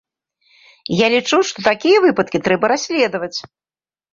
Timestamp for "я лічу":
1.01-1.37